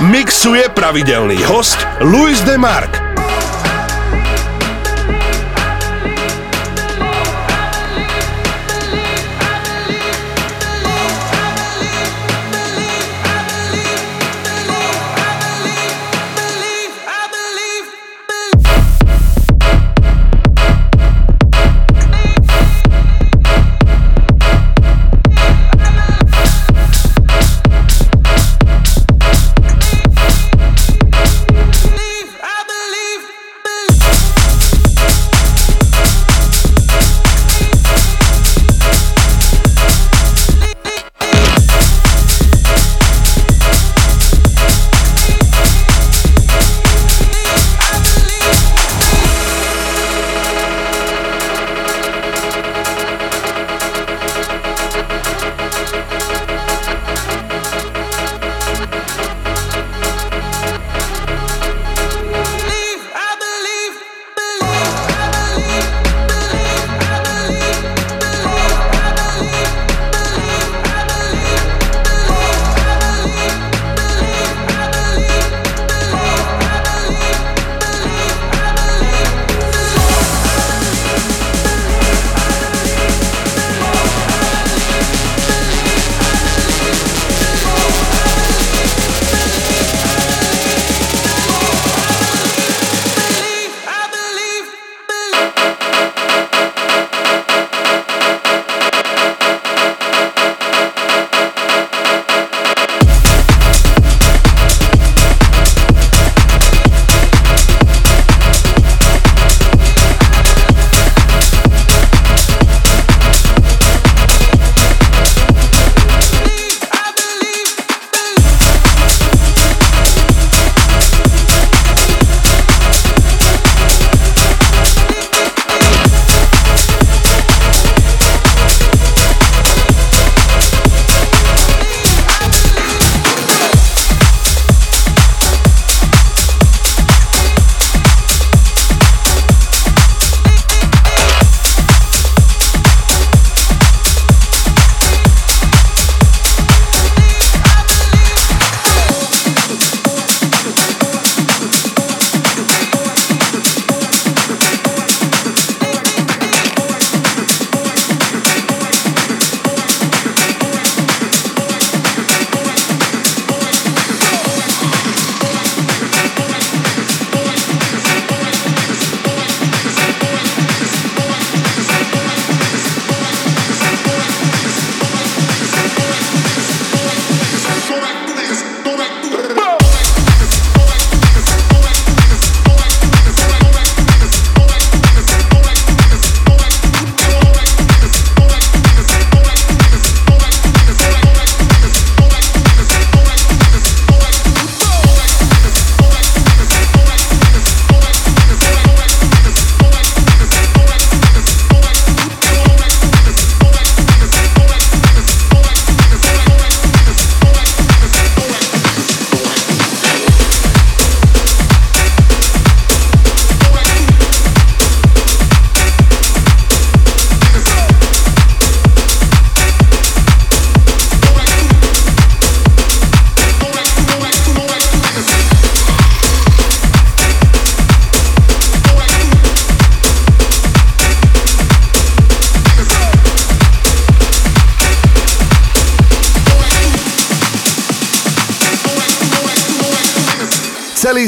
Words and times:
Mixuje 0.00 0.64
pravidelný 0.72 1.44
host 1.44 1.76
Luis 2.00 2.40
de 2.40 2.56
Mark. 2.56 2.99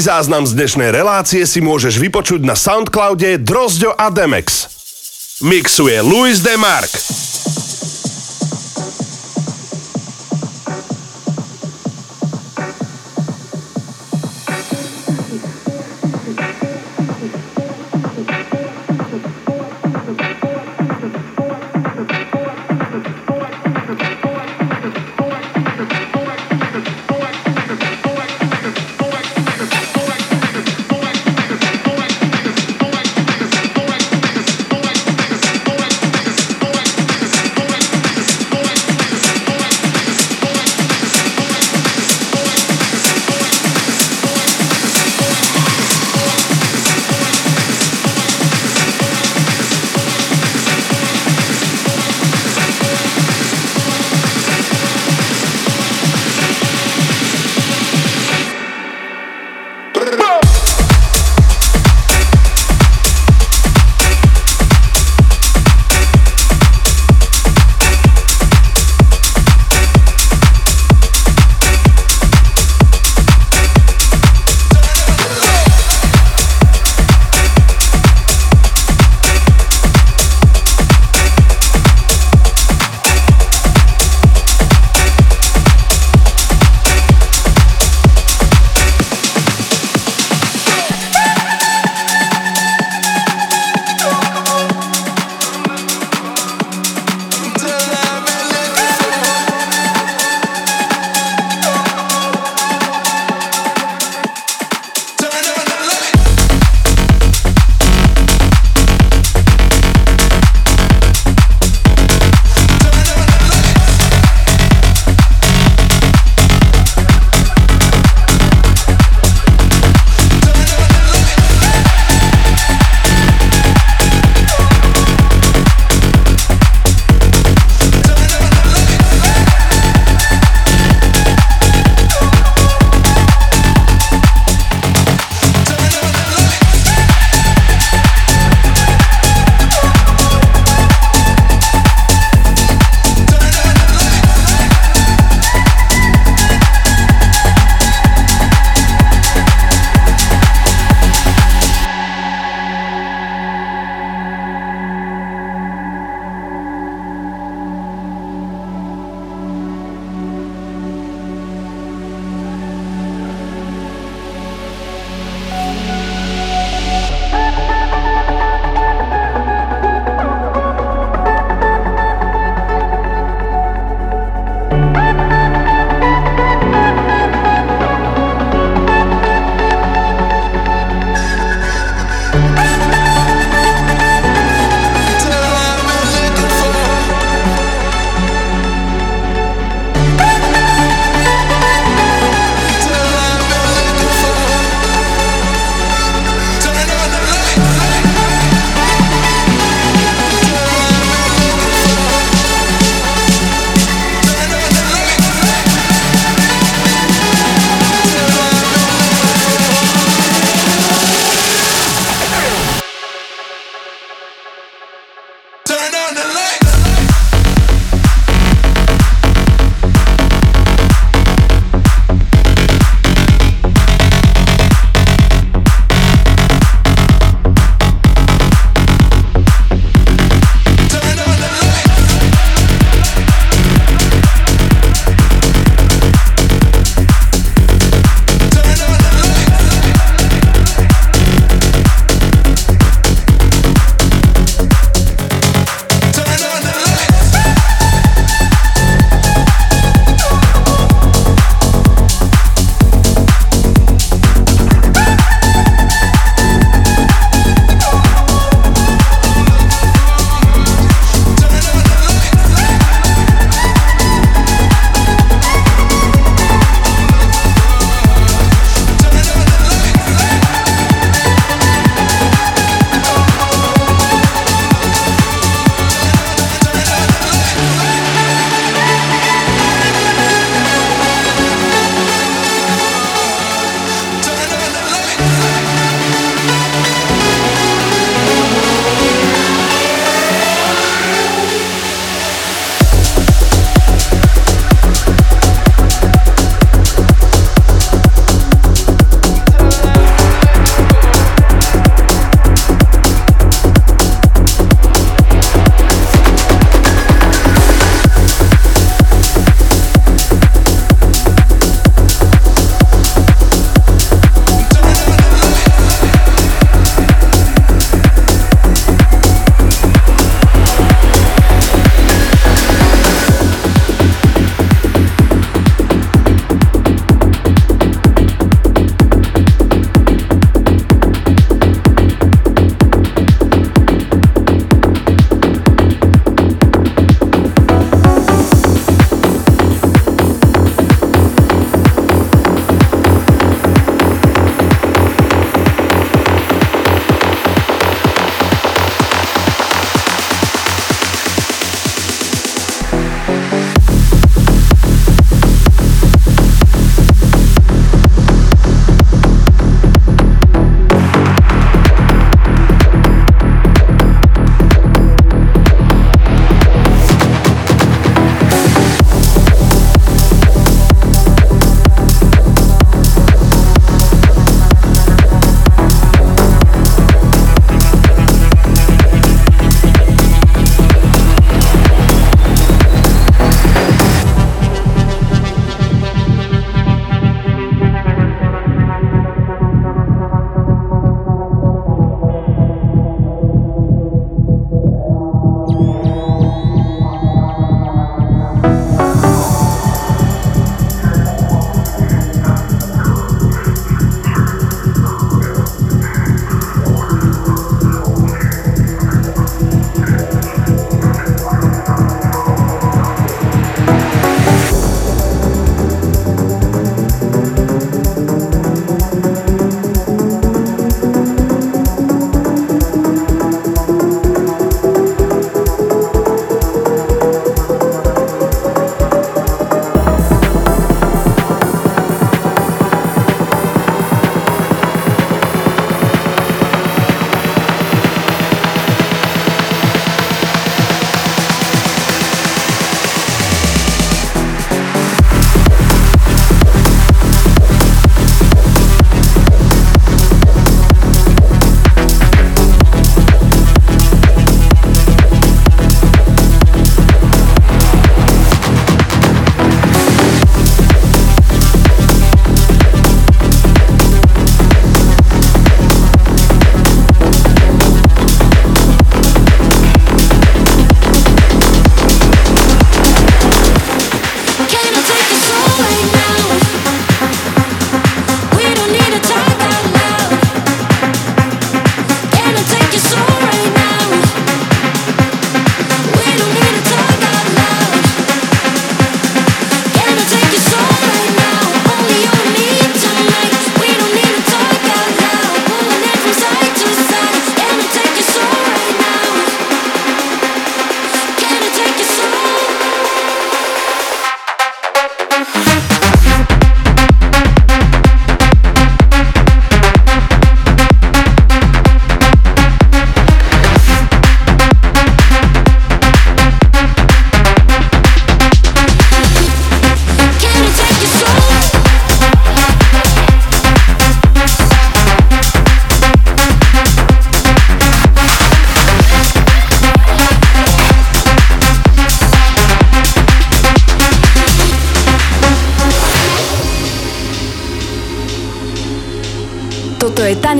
Záznam 0.03 0.43
z 0.51 0.59
dnešnej 0.59 0.91
relácie 0.91 1.47
si 1.47 1.63
môžeš 1.63 2.03
vypočuť 2.03 2.43
na 2.43 2.59
Soundcloude 2.59 3.39
Drozďo 3.39 3.95
a 3.95 4.11
Demex. 4.11 4.67
Mixuje 5.47 6.03
Luis 6.03 6.43
Demark. 6.43 6.91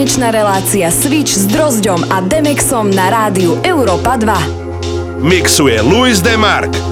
Tanečná 0.03 0.35
relácia 0.35 0.91
Switch 0.91 1.31
s 1.31 1.47
Drozďom 1.47 2.11
a 2.11 2.19
Demexom 2.27 2.91
na 2.91 3.07
rádiu 3.07 3.55
Europa 3.63 4.19
2. 4.19 5.23
Mixuje 5.23 5.79
Luis 5.79 6.19
Demark. 6.19 6.92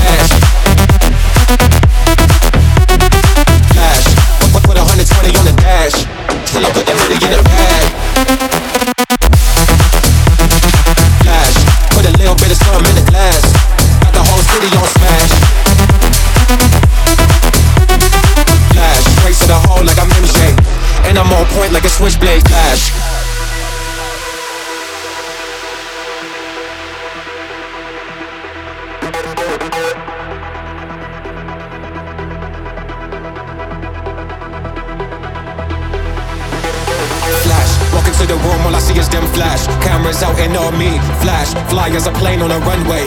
see 38.93 38.99
is 38.99 39.09
them 39.09 39.25
flash. 39.33 39.67
Cameras 39.83 40.23
out 40.23 40.37
and 40.39 40.55
on 40.57 40.77
me, 40.77 40.99
flash. 41.21 41.53
Fly 41.69 41.89
as 41.89 42.07
a 42.07 42.11
plane 42.13 42.41
on 42.41 42.51
a 42.51 42.59
runway. 42.59 43.05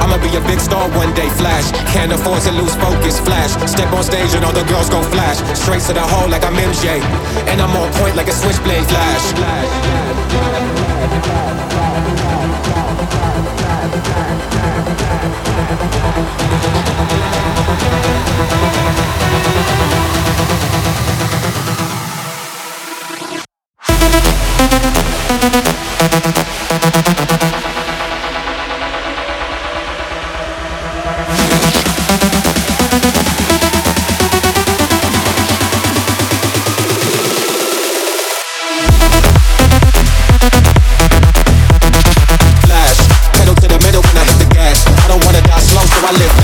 I'ma 0.00 0.18
be 0.18 0.34
a 0.36 0.40
big 0.46 0.60
star 0.60 0.88
one 0.90 1.12
day, 1.14 1.28
flash. 1.30 1.70
Can't 1.92 2.12
afford 2.12 2.42
to 2.42 2.52
lose 2.52 2.74
focus, 2.76 3.20
flash. 3.20 3.52
Step 3.70 3.92
on 3.92 4.02
stage 4.04 4.34
and 4.34 4.44
all 4.44 4.52
the 4.52 4.64
girls 4.64 4.90
go 4.90 5.02
flash. 5.02 5.38
Straight 5.58 5.82
to 5.82 5.92
the 5.92 6.02
hole 6.02 6.28
like 6.28 6.44
I'm 6.44 6.54
MJ. 6.54 7.00
And 7.50 7.60
I'm 7.60 7.74
on 7.76 7.92
point 7.94 8.16
like 8.16 8.28
a 8.28 8.32
switchblade, 8.32 8.86
flash. 8.86 9.32
flash. 9.34 10.04
live. 46.18 46.43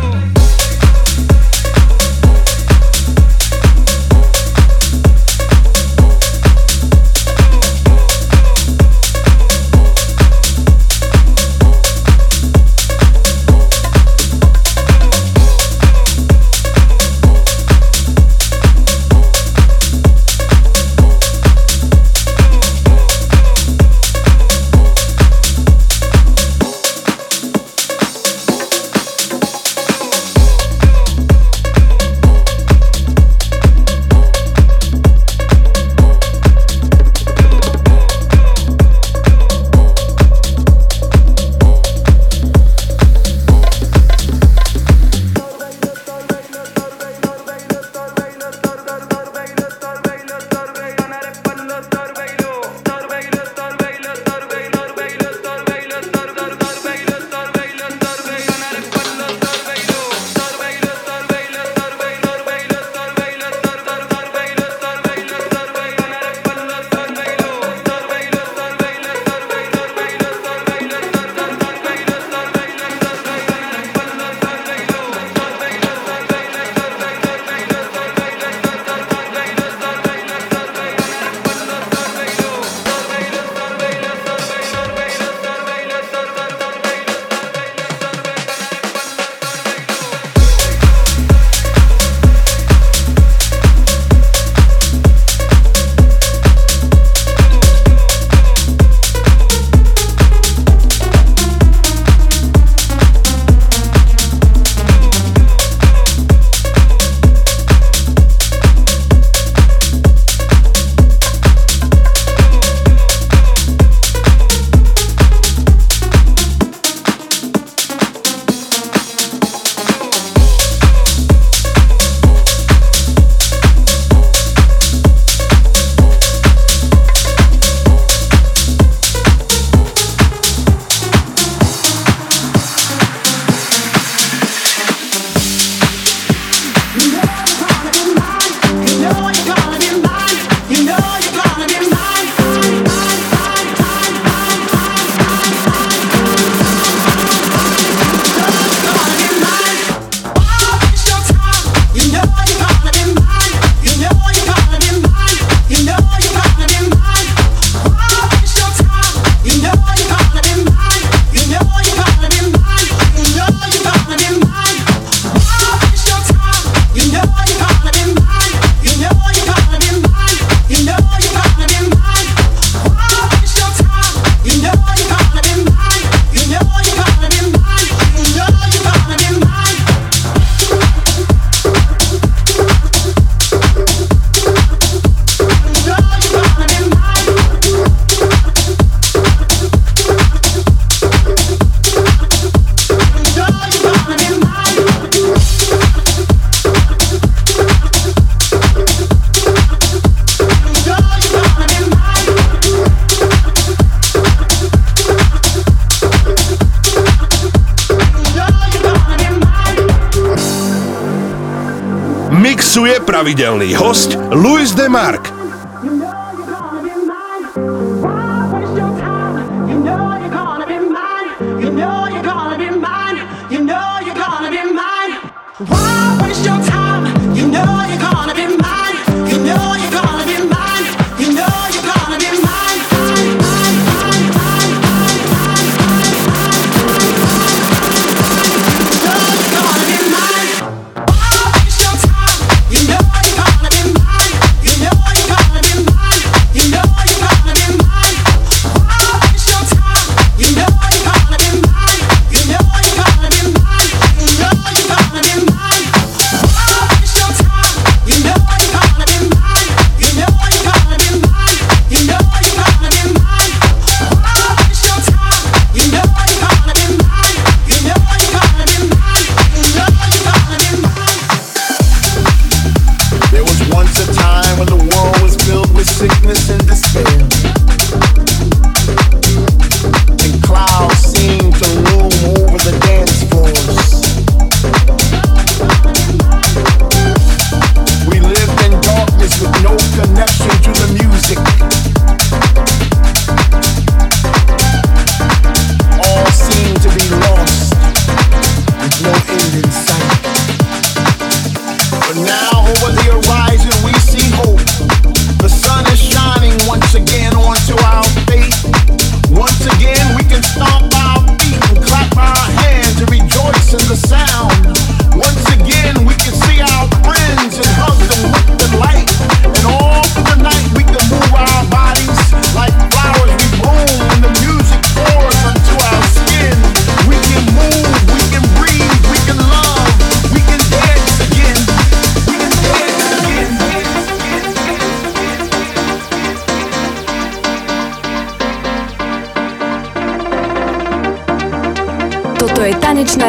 pravidelný 213.11 213.75
host 213.75 214.15
Luis 214.31 214.71
de 214.71 214.87
Mark. 214.87 215.40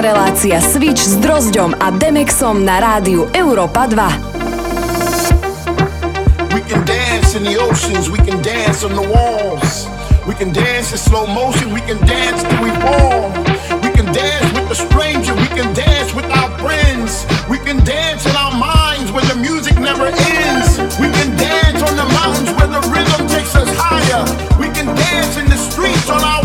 Relácia 0.03 0.59
Switch 0.59 0.99
s 0.99 1.15
Drozďom 1.23 1.79
a 1.79 1.95
Demexom 1.95 2.67
na 2.67 2.83
rádiu 2.83 3.31
Európa 3.31 3.87
2. 3.87 3.95
We 6.51 6.61
can 6.67 6.83
dance 6.83 7.39
in 7.39 7.47
the 7.47 7.55
oceans, 7.63 8.11
we 8.11 8.19
can 8.19 8.43
dance 8.43 8.83
on 8.83 8.99
the 8.99 9.07
walls. 9.07 9.87
We 10.27 10.35
can 10.35 10.51
dance 10.51 10.91
in 10.91 10.99
slow 10.99 11.31
motion, 11.31 11.71
we 11.71 11.79
can 11.87 12.03
dance 12.03 12.43
till 12.43 12.59
we 12.67 12.75
fall. 12.83 13.31
We 13.79 13.95
can 13.95 14.11
dance 14.11 14.51
with 14.51 14.67
the 14.67 14.75
stranger, 14.75 15.39
we 15.39 15.47
can 15.55 15.71
dance 15.71 16.11
with 16.11 16.27
our 16.35 16.51
friends. 16.59 17.23
We 17.47 17.63
can 17.63 17.79
dance 17.87 18.27
in 18.27 18.35
our 18.35 18.51
minds 18.59 19.15
where 19.15 19.25
the 19.31 19.39
music 19.39 19.79
never 19.79 20.11
ends. 20.11 20.83
We 20.99 21.15
can 21.15 21.31
dance 21.39 21.79
on 21.79 21.95
the 21.95 22.07
mountains 22.11 22.51
where 22.59 22.67
the 22.67 22.83
rhythm 22.91 23.31
takes 23.31 23.55
us 23.55 23.71
higher. 23.79 24.27
We 24.59 24.67
can 24.75 24.91
dance 24.99 25.39
in 25.39 25.47
the 25.47 25.59
streets 25.59 26.11
on 26.11 26.23
our 26.27 26.42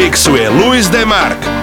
We 0.00 0.06
can 0.06 0.12
dance 0.12 0.28
again. 0.28 0.40
Mixuje 0.40 0.48
Luis 0.48 0.88
Demark. 0.88 1.59